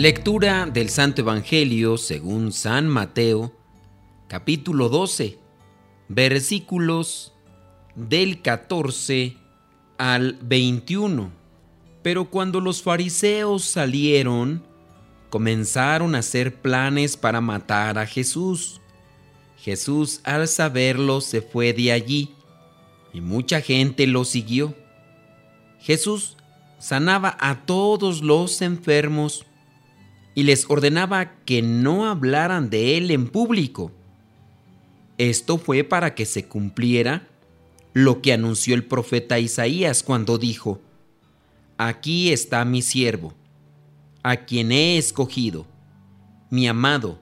Lectura 0.00 0.64
del 0.64 0.88
Santo 0.88 1.20
Evangelio 1.20 1.98
según 1.98 2.52
San 2.52 2.88
Mateo, 2.88 3.52
capítulo 4.28 4.88
12, 4.88 5.38
versículos 6.08 7.34
del 7.94 8.40
14 8.40 9.36
al 9.98 10.38
21. 10.40 11.30
Pero 12.00 12.30
cuando 12.30 12.62
los 12.62 12.82
fariseos 12.82 13.64
salieron, 13.64 14.64
comenzaron 15.28 16.14
a 16.14 16.20
hacer 16.20 16.62
planes 16.62 17.18
para 17.18 17.42
matar 17.42 17.98
a 17.98 18.06
Jesús. 18.06 18.80
Jesús 19.58 20.22
al 20.24 20.48
saberlo 20.48 21.20
se 21.20 21.42
fue 21.42 21.74
de 21.74 21.92
allí 21.92 22.34
y 23.12 23.20
mucha 23.20 23.60
gente 23.60 24.06
lo 24.06 24.24
siguió. 24.24 24.74
Jesús 25.78 26.38
sanaba 26.78 27.36
a 27.38 27.66
todos 27.66 28.22
los 28.22 28.62
enfermos 28.62 29.44
y 30.34 30.44
les 30.44 30.68
ordenaba 30.68 31.34
que 31.44 31.62
no 31.62 32.08
hablaran 32.08 32.70
de 32.70 32.96
él 32.96 33.10
en 33.10 33.28
público. 33.28 33.92
Esto 35.18 35.58
fue 35.58 35.84
para 35.84 36.14
que 36.14 36.24
se 36.24 36.46
cumpliera 36.46 37.28
lo 37.92 38.22
que 38.22 38.32
anunció 38.32 38.74
el 38.74 38.84
profeta 38.84 39.38
Isaías 39.38 40.02
cuando 40.02 40.38
dijo, 40.38 40.80
Aquí 41.76 42.32
está 42.32 42.64
mi 42.64 42.82
siervo, 42.82 43.34
a 44.22 44.44
quien 44.44 44.70
he 44.70 44.98
escogido, 44.98 45.66
mi 46.50 46.68
amado, 46.68 47.18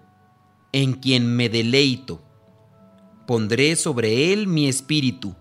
en 0.73 0.95
quien 0.95 1.27
me 1.35 1.49
deleito. 1.49 2.23
Pondré 3.27 3.77
sobre 3.77 4.33
él 4.33 4.47
mi 4.47 4.69
espíritu, 4.69 5.35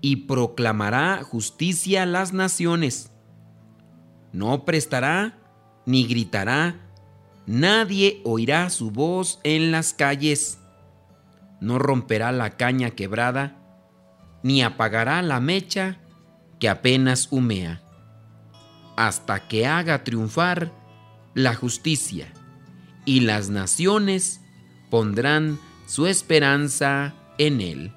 y 0.00 0.16
proclamará 0.16 1.22
justicia 1.22 2.02
a 2.02 2.06
las 2.06 2.32
naciones. 2.32 3.10
No 4.32 4.64
prestará 4.64 5.38
ni 5.86 6.06
gritará 6.06 6.91
Nadie 7.46 8.20
oirá 8.24 8.70
su 8.70 8.90
voz 8.90 9.40
en 9.42 9.70
las 9.72 9.92
calles. 9.92 10.58
No 11.60 11.78
romperá 11.78 12.32
la 12.32 12.56
caña 12.56 12.90
quebrada, 12.90 13.56
ni 14.42 14.62
apagará 14.62 15.22
la 15.22 15.40
mecha 15.40 15.98
que 16.60 16.68
apenas 16.68 17.28
humea, 17.30 17.82
hasta 18.96 19.48
que 19.48 19.66
haga 19.66 20.04
triunfar 20.04 20.72
la 21.34 21.54
justicia, 21.54 22.32
y 23.04 23.20
las 23.20 23.50
naciones 23.50 24.40
pondrán 24.90 25.58
su 25.86 26.06
esperanza 26.06 27.14
en 27.38 27.60
él. 27.60 27.92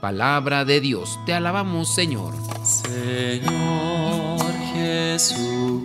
Palabra 0.00 0.64
de 0.66 0.80
Dios, 0.80 1.18
te 1.24 1.32
alabamos 1.32 1.94
Señor. 1.94 2.34
Señor 2.62 4.52
Jesucristo 4.74 5.84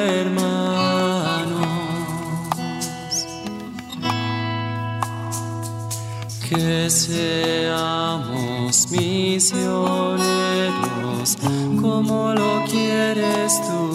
Que 6.51 6.89
seamos 6.89 8.91
misioneros 8.91 11.37
como 11.81 12.33
lo 12.33 12.65
quieres 12.65 13.53
tú, 13.61 13.93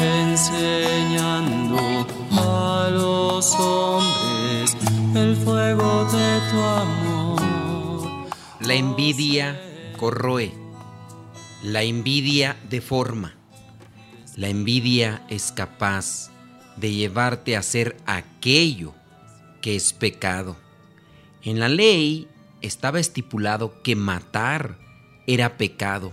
enseñando 0.00 2.06
a 2.32 2.88
los 2.90 3.54
hombres 3.56 4.74
el 5.14 5.36
fuego 5.36 6.06
de 6.06 6.40
tu 6.50 6.58
amor. 6.58 7.42
La 8.60 8.72
envidia 8.74 9.60
corroe 9.98 10.60
la 11.62 11.82
envidia 11.82 12.56
deforma. 12.70 13.34
La 14.34 14.48
envidia 14.48 15.22
es 15.28 15.52
capaz 15.52 16.30
de 16.78 16.90
llevarte 16.90 17.54
a 17.54 17.58
hacer 17.58 17.98
aquello 18.06 18.94
que 19.60 19.76
es 19.76 19.92
pecado. 19.92 20.56
En 21.42 21.58
la 21.58 21.68
ley 21.68 22.28
estaba 22.60 23.00
estipulado 23.00 23.82
que 23.82 23.96
matar 23.96 24.78
era 25.26 25.56
pecado. 25.56 26.12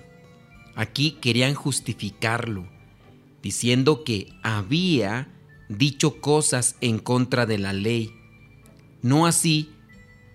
Aquí 0.75 1.17
querían 1.21 1.55
justificarlo, 1.55 2.67
diciendo 3.41 4.03
que 4.03 4.29
había 4.43 5.33
dicho 5.69 6.21
cosas 6.21 6.75
en 6.81 6.99
contra 6.99 7.45
de 7.45 7.57
la 7.57 7.73
ley. 7.73 8.13
No 9.01 9.25
así, 9.25 9.71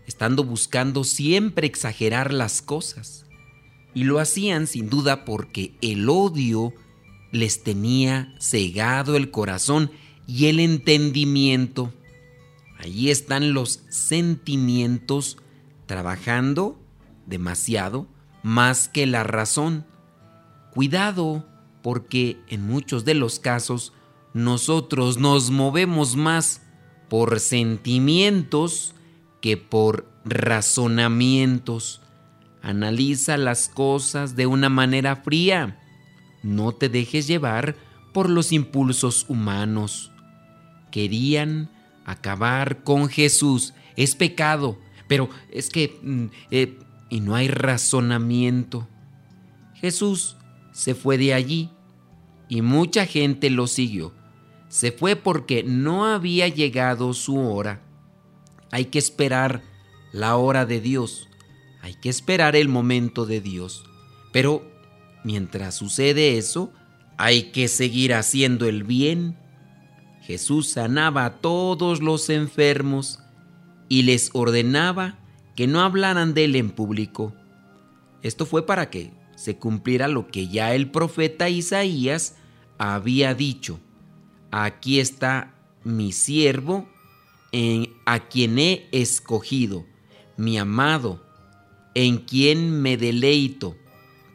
estando 0.07 0.45
buscando 0.45 1.05
siempre 1.05 1.67
exagerar 1.67 2.33
las 2.33 2.63
cosas. 2.63 3.27
Y 3.95 4.05
lo 4.05 4.19
hacían 4.19 4.67
sin 4.67 4.89
duda 4.89 5.25
porque 5.25 5.75
el 5.81 6.09
odio 6.09 6.73
les 7.31 7.63
tenía 7.63 8.35
cegado 8.41 9.17
el 9.17 9.31
corazón 9.31 9.91
y 10.27 10.47
el 10.47 10.61
entendimiento. 10.61 11.93
Allí 12.83 13.11
están 13.11 13.55
los 13.55 13.85
sentimientos 13.91 15.39
trabajando 15.87 16.81
demasiado 17.27 18.09
más 18.43 18.89
que 18.89 19.07
la 19.07 19.23
razón. 19.23 19.87
Cuidado, 20.73 21.47
porque 21.83 22.41
en 22.49 22.67
muchos 22.67 23.05
de 23.05 23.15
los 23.15 23.39
casos 23.39 23.93
nosotros 24.35 25.19
nos 25.19 25.51
movemos 25.51 26.17
más 26.17 26.63
por 27.09 27.39
sentimientos 27.39 28.95
que 29.41 29.57
por 29.57 30.11
razonamientos. 30.25 32.03
Analiza 32.63 33.37
las 33.37 33.69
cosas 33.69 34.35
de 34.35 34.47
una 34.47 34.69
manera 34.69 35.17
fría. 35.17 35.79
No 36.43 36.73
te 36.73 36.89
dejes 36.89 37.29
llevar 37.29 37.77
por 38.13 38.29
los 38.29 38.51
impulsos 38.51 39.27
humanos. 39.29 40.11
Querían 40.91 41.71
acabar 42.05 42.83
con 42.83 43.09
Jesús. 43.09 43.75
Es 43.97 44.15
pecado, 44.15 44.79
pero 45.09 45.29
es 45.51 45.71
que... 45.71 45.99
Mm, 46.03 46.27
eh, 46.51 46.79
y 47.13 47.21
no 47.21 47.35
hay 47.35 47.47
razonamiento. 47.47 48.89
Jesús 49.75 50.39
se 50.73 50.95
fue 50.95 51.19
de 51.19 51.35
allí 51.35 51.69
y 52.49 52.63
mucha 52.63 53.05
gente 53.05 53.51
lo 53.51 53.67
siguió. 53.67 54.15
Se 54.69 54.93
fue 54.93 55.15
porque 55.15 55.63
no 55.63 56.07
había 56.07 56.49
llegado 56.49 57.13
su 57.13 57.39
hora. 57.39 57.83
Hay 58.71 58.87
que 58.87 58.99
esperar 58.99 59.63
la 60.13 60.37
hora 60.37 60.65
de 60.65 60.81
Dios. 60.81 61.29
Hay 61.83 61.95
que 61.95 62.09
esperar 62.09 62.57
el 62.57 62.71
momento 62.71 63.27
de 63.27 63.43
Dios. 63.43 63.85
Pero 64.33 64.67
mientras 65.23 65.75
sucede 65.75 66.39
eso, 66.39 66.73
hay 67.19 67.53
que 67.53 67.69
seguir 67.69 68.15
haciendo 68.15 68.67
el 68.67 68.85
bien. 68.85 69.37
Jesús 70.33 70.69
sanaba 70.69 71.27
a 71.27 71.41
todos 71.43 72.01
los 72.01 72.31
enfermos 72.31 73.19
y 73.91 74.05
les 74.05 74.31
ordenaba 74.33 75.19
que 75.55 75.67
no 75.67 75.83
hablaran 75.83 76.33
de 76.33 76.45
él 76.45 76.57
en 76.57 76.71
público. 76.71 77.35
Esto 78.23 78.47
fue 78.47 78.65
para 78.65 78.89
que 78.89 79.11
se 79.37 79.59
cumpliera 79.59 80.09
lo 80.09 80.29
que 80.29 80.49
ya 80.49 80.75
el 80.75 80.91
profeta 80.91 81.51
Isaías 81.51 82.37
había 82.79 83.35
dicho. 83.35 83.79
Aquí 84.51 85.01
está 85.01 85.53
mi 85.85 86.13
siervo 86.13 86.89
en, 87.53 87.93
a 88.07 88.21
quien 88.21 88.59
he 88.59 88.89
escogido, 88.91 89.85
mi 90.39 90.57
amado, 90.57 91.23
en 91.95 92.17
quien 92.17 92.81
me 92.81 92.97
deleito. 92.97 93.77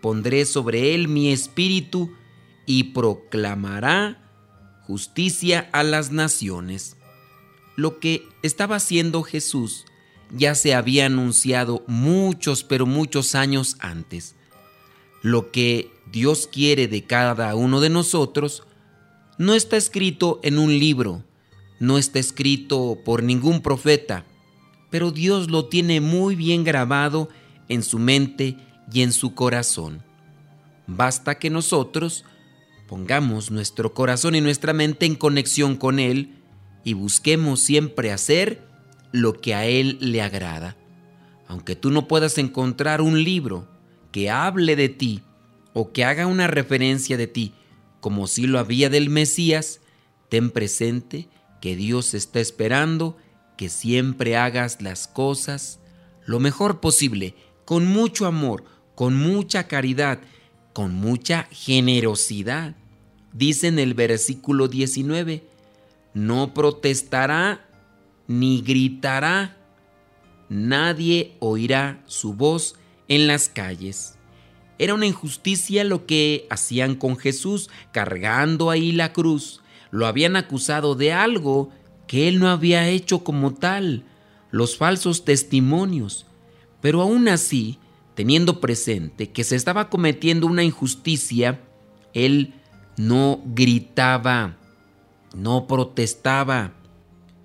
Pondré 0.03 0.45
sobre 0.45 0.93
él 0.93 1.07
mi 1.07 1.31
espíritu 1.31 2.11
y 2.67 2.83
proclamará 2.83 4.26
justicia 4.87 5.69
a 5.73 5.83
las 5.83 6.11
naciones. 6.11 6.95
Lo 7.75 7.99
que 7.99 8.27
estaba 8.41 8.77
haciendo 8.77 9.21
Jesús 9.21 9.85
ya 10.31 10.55
se 10.55 10.73
había 10.73 11.07
anunciado 11.07 11.83
muchos, 11.87 12.63
pero 12.63 12.85
muchos 12.85 13.35
años 13.35 13.75
antes. 13.79 14.35
Lo 15.21 15.51
que 15.51 15.91
Dios 16.09 16.47
quiere 16.49 16.87
de 16.87 17.03
cada 17.03 17.53
uno 17.55 17.81
de 17.81 17.89
nosotros 17.89 18.63
no 19.37 19.53
está 19.53 19.75
escrito 19.75 20.39
en 20.41 20.57
un 20.57 20.79
libro, 20.79 21.23
no 21.79 21.97
está 21.97 22.19
escrito 22.19 22.97
por 23.03 23.23
ningún 23.23 23.61
profeta, 23.61 24.25
pero 24.89 25.11
Dios 25.11 25.51
lo 25.51 25.65
tiene 25.65 25.99
muy 25.99 26.35
bien 26.35 26.63
grabado 26.63 27.27
en 27.67 27.83
su 27.83 27.99
mente 27.99 28.55
y 28.91 29.01
en 29.01 29.11
su 29.11 29.35
corazón. 29.35 30.01
Basta 30.87 31.37
que 31.37 31.49
nosotros 31.49 32.23
pongamos 32.87 33.51
nuestro 33.51 33.93
corazón 33.93 34.35
y 34.35 34.41
nuestra 34.41 34.73
mente 34.73 35.05
en 35.05 35.15
conexión 35.15 35.75
con 35.75 35.99
Él 35.99 36.35
y 36.83 36.93
busquemos 36.93 37.59
siempre 37.59 38.11
hacer 38.11 38.65
lo 39.11 39.33
que 39.33 39.53
a 39.53 39.65
Él 39.65 39.97
le 39.99 40.21
agrada. 40.21 40.77
Aunque 41.47 41.75
tú 41.75 41.91
no 41.91 42.07
puedas 42.07 42.37
encontrar 42.37 43.01
un 43.01 43.23
libro 43.23 43.67
que 44.11 44.29
hable 44.29 44.75
de 44.75 44.89
ti 44.89 45.21
o 45.73 45.91
que 45.91 46.03
haga 46.03 46.27
una 46.27 46.47
referencia 46.47 47.17
de 47.17 47.27
ti, 47.27 47.53
como 47.99 48.27
si 48.27 48.47
lo 48.47 48.59
había 48.59 48.89
del 48.89 49.09
Mesías, 49.09 49.81
ten 50.29 50.49
presente 50.49 51.29
que 51.61 51.75
Dios 51.75 52.13
está 52.13 52.39
esperando 52.39 53.17
que 53.57 53.69
siempre 53.69 54.37
hagas 54.37 54.81
las 54.81 55.07
cosas 55.07 55.79
lo 56.25 56.39
mejor 56.39 56.79
posible, 56.79 57.35
con 57.65 57.87
mucho 57.87 58.25
amor, 58.27 58.65
con 58.95 59.15
mucha 59.15 59.67
caridad, 59.67 60.19
con 60.77 60.93
mucha 60.93 61.47
generosidad. 61.49 62.75
Dice 63.33 63.65
en 63.65 63.79
el 63.79 63.95
versículo 63.95 64.67
19, 64.67 65.43
no 66.13 66.53
protestará 66.53 67.65
ni 68.27 68.61
gritará, 68.61 69.57
nadie 70.49 71.33
oirá 71.39 72.03
su 72.05 72.35
voz 72.35 72.75
en 73.07 73.25
las 73.25 73.49
calles. 73.49 74.19
Era 74.77 74.93
una 74.93 75.07
injusticia 75.07 75.83
lo 75.83 76.05
que 76.05 76.45
hacían 76.51 76.93
con 76.93 77.17
Jesús, 77.17 77.71
cargando 77.91 78.69
ahí 78.69 78.91
la 78.91 79.13
cruz. 79.13 79.61
Lo 79.89 80.05
habían 80.05 80.35
acusado 80.35 80.93
de 80.93 81.11
algo 81.11 81.71
que 82.05 82.27
él 82.27 82.37
no 82.37 82.49
había 82.49 82.87
hecho 82.87 83.23
como 83.23 83.55
tal, 83.55 84.03
los 84.51 84.77
falsos 84.77 85.25
testimonios. 85.25 86.27
Pero 86.81 87.01
aún 87.01 87.29
así, 87.29 87.79
teniendo 88.17 88.59
presente 88.59 89.29
que 89.29 89.43
se 89.43 89.55
estaba 89.55 89.91
cometiendo 89.91 90.47
una 90.47 90.63
injusticia, 90.63 91.61
él 92.15 92.55
no 92.97 93.43
gritaba, 93.45 94.57
no 95.35 95.67
protestaba. 95.67 96.73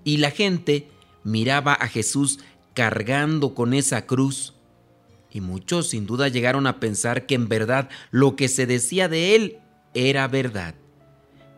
Y 0.03 0.17
la 0.17 0.31
gente 0.31 0.87
miraba 1.23 1.73
a 1.73 1.87
Jesús 1.87 2.39
cargando 2.73 3.53
con 3.53 3.75
esa 3.75 4.07
cruz 4.07 4.55
y 5.29 5.41
muchos 5.41 5.89
sin 5.91 6.07
duda 6.07 6.27
llegaron 6.27 6.65
a 6.65 6.79
pensar 6.79 7.27
que 7.27 7.35
en 7.35 7.49
verdad 7.49 7.87
lo 8.09 8.35
que 8.35 8.47
se 8.47 8.65
decía 8.65 9.07
de 9.07 9.35
él 9.35 9.59
era 9.93 10.27
verdad. 10.27 10.73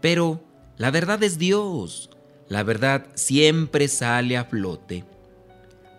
Pero 0.02 0.44
la 0.76 0.92
verdad 0.92 1.24
es 1.24 1.38
Dios. 1.38 2.10
La 2.50 2.64
verdad 2.64 3.08
siempre 3.14 3.88
sale 3.88 4.36
a 4.36 4.44
flote. 4.44 5.06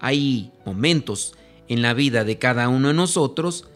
Hay 0.00 0.52
momentos 0.66 1.34
en 1.68 1.82
la 1.82 1.94
vida 1.94 2.24
de 2.24 2.38
cada 2.38 2.68
uno 2.68 2.88
de 2.88 2.94
nosotros 2.94 3.68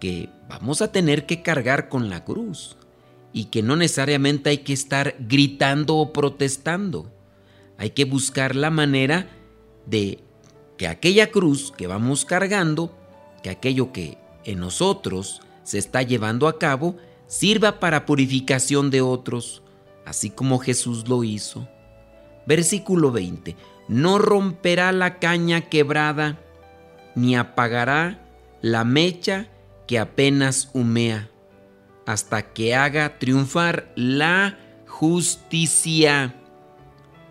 que 0.00 0.28
vamos 0.48 0.82
a 0.82 0.92
tener 0.92 1.26
que 1.26 1.42
cargar 1.42 1.88
con 1.88 2.08
la 2.08 2.24
cruz 2.24 2.76
y 3.32 3.46
que 3.46 3.62
no 3.62 3.76
necesariamente 3.76 4.50
hay 4.50 4.58
que 4.58 4.72
estar 4.72 5.16
gritando 5.18 5.96
o 5.96 6.12
protestando. 6.12 7.10
Hay 7.78 7.90
que 7.90 8.04
buscar 8.04 8.56
la 8.56 8.70
manera 8.70 9.28
de 9.86 10.20
que 10.76 10.86
aquella 10.88 11.30
cruz 11.30 11.72
que 11.76 11.86
vamos 11.86 12.24
cargando 12.24 12.92
que 13.46 13.50
aquello 13.50 13.92
que 13.92 14.18
en 14.44 14.58
nosotros 14.58 15.40
se 15.62 15.78
está 15.78 16.02
llevando 16.02 16.48
a 16.48 16.58
cabo 16.58 16.96
sirva 17.28 17.78
para 17.78 18.04
purificación 18.04 18.90
de 18.90 19.02
otros, 19.02 19.62
así 20.04 20.30
como 20.30 20.58
Jesús 20.58 21.08
lo 21.08 21.22
hizo. 21.22 21.68
Versículo 22.46 23.12
20. 23.12 23.54
No 23.86 24.18
romperá 24.18 24.90
la 24.90 25.18
caña 25.20 25.60
quebrada, 25.60 26.40
ni 27.16 27.34
apagará 27.34 28.20
la 28.60 28.84
mecha 28.84 29.48
que 29.88 29.98
apenas 29.98 30.70
humea, 30.72 31.30
hasta 32.06 32.52
que 32.52 32.76
haga 32.76 33.18
triunfar 33.18 33.90
la 33.96 34.56
justicia. 34.86 36.36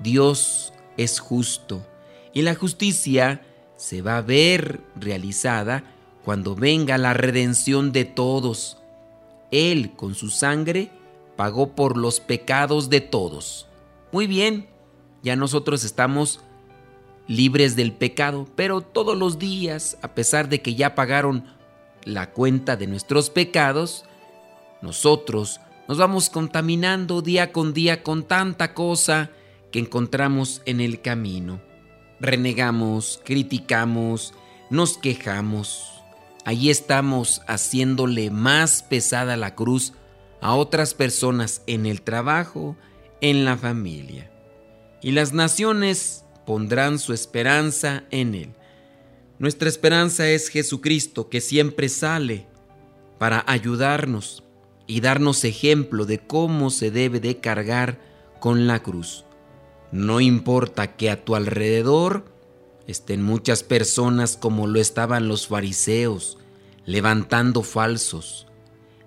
Dios 0.02 0.74
es 0.98 1.20
justo, 1.20 1.88
y 2.34 2.42
la 2.42 2.56
justicia 2.56 3.42
se 3.78 4.02
va 4.02 4.18
a 4.18 4.22
ver 4.22 4.82
realizada 4.96 5.84
cuando 6.26 6.56
venga 6.56 6.98
la 6.98 7.14
redención 7.14 7.92
de 7.92 8.04
todos. 8.04 8.80
Él 9.52 9.94
con 9.96 10.16
su 10.16 10.30
sangre 10.30 10.90
pagó 11.36 11.76
por 11.76 11.96
los 11.96 12.20
pecados 12.20 12.90
de 12.90 13.02
todos. 13.02 13.68
Muy 14.12 14.26
bien, 14.26 14.68
ya 15.22 15.36
nosotros 15.36 15.84
estamos 15.84 16.42
libres 17.28 17.76
del 17.76 17.92
pecado, 17.92 18.48
pero 18.56 18.82
todos 18.82 19.18
los 19.18 19.40
días, 19.40 19.98
a 20.02 20.14
pesar 20.14 20.50
de 20.50 20.62
que 20.62 20.76
ya 20.76 20.96
pagaron 20.96 21.46
la 22.04 22.32
cuenta 22.32 22.76
de 22.76 22.88
nuestros 22.88 23.30
pecados, 23.30 24.06
nosotros 24.82 25.60
nos 25.88 25.98
vamos 25.98 26.30
contaminando 26.30 27.22
día 27.22 27.52
con 27.52 27.74
día 27.74 28.04
con 28.04 28.24
tanta 28.24 28.74
cosa 28.74 29.32
que 29.72 29.80
encontramos 29.80 30.62
en 30.66 30.82
el 30.82 31.02
camino. 31.02 31.62
Renegamos, 32.20 33.22
criticamos, 33.24 34.34
nos 34.70 34.98
quejamos, 34.98 35.96
Allí 36.46 36.70
estamos 36.70 37.42
haciéndole 37.48 38.30
más 38.30 38.84
pesada 38.84 39.36
la 39.36 39.56
cruz 39.56 39.94
a 40.42 40.54
otras 40.54 40.94
personas 40.94 41.64
en 41.66 41.88
el 41.88 42.04
trabajo, 42.04 42.78
en 43.20 43.46
la 43.46 43.58
familia. 43.58 44.30
Y 45.02 45.12
las 45.12 45.34
naciones 45.34 46.24
pondrán 46.46 47.00
su 47.00 47.14
esperanza 47.14 48.04
en 48.12 48.36
Él. 48.36 48.54
Nuestra 49.40 49.68
esperanza 49.68 50.30
es 50.30 50.50
Jesucristo 50.50 51.30
que 51.30 51.42
siempre 51.42 51.90
sale 51.90 52.48
para 53.18 53.44
ayudarnos 53.48 54.44
y 54.88 55.02
darnos 55.02 55.44
ejemplo 55.44 56.06
de 56.06 56.20
cómo 56.20 56.70
se 56.70 56.92
debe 56.92 57.20
de 57.20 57.38
cargar 57.38 58.00
con 58.40 58.68
la 58.68 58.82
cruz. 58.82 59.26
No 59.92 60.20
importa 60.20 60.96
que 60.96 61.10
a 61.10 61.24
tu 61.24 61.36
alrededor 61.36 62.26
estén 62.88 63.24
muchas 63.24 63.64
personas 63.64 64.38
como 64.38 64.68
lo 64.68 64.80
estaban 64.80 65.28
los 65.28 65.48
fariseos, 65.48 66.38
levantando 66.86 67.64
falsos, 67.64 68.48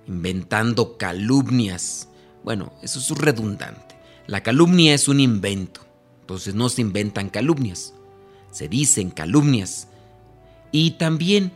inventando 0.07 0.97
calumnias. 0.97 2.09
Bueno, 2.43 2.73
eso 2.83 2.99
es 2.99 3.11
redundante. 3.11 3.97
La 4.27 4.43
calumnia 4.43 4.95
es 4.95 5.09
un 5.09 5.21
invento, 5.21 5.81
entonces 6.29 6.55
no 6.55 6.69
se 6.69 6.83
inventan 6.83 7.31
calumnias, 7.31 7.95
se 8.51 8.69
dicen 8.69 9.11
calumnias. 9.11 9.89
Y 10.73 10.91
también 10.99 11.53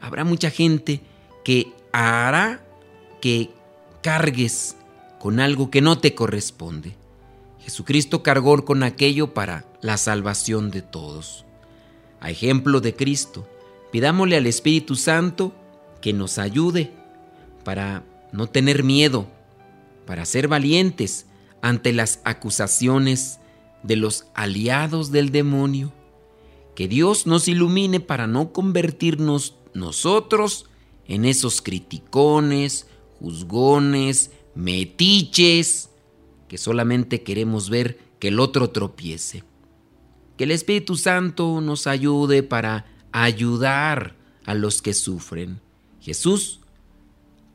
habrá 0.00 0.24
mucha 0.24 0.50
gente 0.50 1.00
que 1.44 1.72
hará 1.92 2.60
que 3.20 3.52
cargues 4.02 4.74
con 5.20 5.38
algo 5.38 5.70
que 5.70 5.80
no 5.80 5.98
te 5.98 6.16
corresponde. 6.16 6.96
Jesucristo 7.60 8.24
cargó 8.24 8.64
con 8.64 8.82
aquello 8.82 9.32
para 9.32 9.64
la 9.80 9.96
salvación 9.96 10.72
de 10.72 10.82
todos. 10.82 11.44
A 12.18 12.28
ejemplo 12.28 12.80
de 12.80 12.96
Cristo, 12.96 13.48
pidámosle 13.92 14.38
al 14.38 14.48
Espíritu 14.48 14.96
Santo 14.96 15.54
que 16.00 16.12
nos 16.12 16.38
ayude 16.38 16.90
para 17.62 18.02
no 18.32 18.48
tener 18.48 18.82
miedo, 18.82 19.28
para 20.04 20.24
ser 20.24 20.48
valientes 20.48 21.26
ante 21.62 21.92
las 21.92 22.18
acusaciones 22.24 23.38
de 23.82 23.96
los 23.96 24.26
aliados 24.34 25.10
del 25.10 25.30
demonio. 25.30 25.92
Que 26.74 26.88
Dios 26.88 27.26
nos 27.26 27.48
ilumine 27.48 28.00
para 28.00 28.26
no 28.26 28.52
convertirnos 28.52 29.54
nosotros 29.74 30.66
en 31.06 31.24
esos 31.24 31.62
criticones, 31.62 32.86
juzgones, 33.18 34.30
metiches, 34.54 35.90
que 36.48 36.58
solamente 36.58 37.22
queremos 37.22 37.70
ver 37.70 37.98
que 38.18 38.28
el 38.28 38.40
otro 38.40 38.70
tropiece. 38.70 39.44
Que 40.36 40.44
el 40.44 40.50
Espíritu 40.50 40.96
Santo 40.96 41.60
nos 41.60 41.86
ayude 41.86 42.42
para 42.42 42.86
ayudar 43.12 44.16
a 44.44 44.54
los 44.54 44.82
que 44.82 44.94
sufren. 44.94 45.60
Jesús 46.00 46.60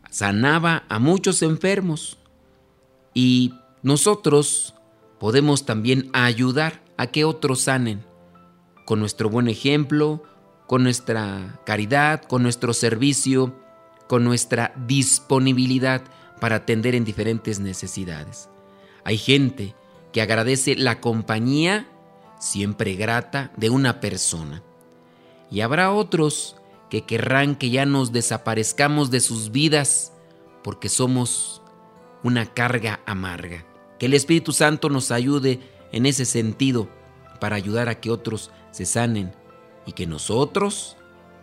sanaba 0.10 0.84
a 0.90 1.00
muchos 1.00 1.42
enfermos 1.42 2.18
y 3.14 3.54
nosotros 3.84 4.74
podemos 5.22 5.66
también 5.66 6.10
ayudar 6.14 6.82
a 6.98 7.06
que 7.06 7.26
otros 7.26 7.62
sanen 7.62 8.04
con 8.88 9.00
nuestro 9.00 9.30
buen 9.30 9.50
ejemplo, 9.50 10.24
con 10.66 10.82
nuestra 10.82 11.62
caridad, 11.64 12.24
con 12.24 12.42
nuestro 12.42 12.74
servicio, 12.74 13.56
con 14.08 14.24
nuestra 14.24 14.74
disponibilidad 14.88 16.02
para 16.40 16.56
atender 16.56 16.96
en 16.96 17.06
diferentes 17.06 17.60
necesidades. 17.60 18.50
Hay 19.04 19.20
gente 19.20 19.76
que 20.12 20.24
agradece 20.24 20.76
la 20.76 21.00
compañía 21.02 21.88
siempre 22.40 22.96
grata 22.96 23.52
de 23.58 23.70
una 23.70 24.00
persona. 24.00 24.64
Y 25.52 25.62
habrá 25.62 25.92
otros 25.92 26.56
que 26.90 27.04
querrán 27.04 27.56
que 27.56 27.70
ya 27.70 27.86
nos 27.86 28.12
desaparezcamos 28.12 29.12
de 29.12 29.20
sus 29.20 29.52
vidas 29.52 30.14
porque 30.64 30.90
somos 30.90 31.62
una 32.24 32.48
carga 32.48 33.02
amarga. 33.06 33.71
Que 34.02 34.08
el 34.08 34.16
Espíritu 34.16 34.52
Santo 34.52 34.90
nos 34.90 35.12
ayude 35.12 35.60
en 35.92 36.08
ese 36.08 36.26
sentido 36.26 36.90
para 37.40 37.56
ayudar 37.56 37.88
a 37.88 38.00
que 38.00 38.10
otros 38.10 38.50
se 38.72 38.88
sanen 38.88 39.32
y 39.86 39.92
que 39.92 40.08
nosotros 40.08 40.98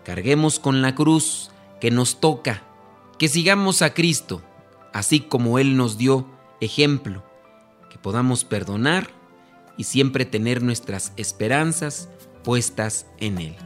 carguemos 0.04 0.58
con 0.58 0.82
la 0.82 0.96
cruz 0.96 1.52
que 1.80 1.92
nos 1.92 2.18
toca, 2.18 2.64
que 3.16 3.28
sigamos 3.28 3.80
a 3.80 3.94
Cristo, 3.94 4.42
así 4.92 5.20
como 5.20 5.60
Él 5.60 5.76
nos 5.76 5.98
dio 5.98 6.26
ejemplo, 6.60 7.22
que 7.90 7.98
podamos 7.98 8.44
perdonar 8.44 9.08
y 9.76 9.84
siempre 9.84 10.24
tener 10.24 10.60
nuestras 10.60 11.12
esperanzas 11.16 12.08
puestas 12.42 13.06
en 13.18 13.38
Él. 13.38 13.56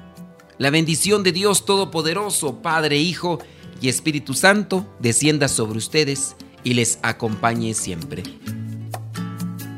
La 0.58 0.68
bendición 0.68 1.22
de 1.22 1.32
Dios 1.32 1.64
Todopoderoso, 1.64 2.60
Padre, 2.60 2.98
Hijo 2.98 3.38
y 3.80 3.88
Espíritu 3.88 4.34
Santo, 4.34 4.86
descienda 4.98 5.48
sobre 5.48 5.78
ustedes 5.78 6.36
y 6.62 6.74
les 6.74 6.98
acompañe 7.00 7.72
siempre. 7.72 8.22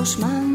koszmar. 0.00 0.49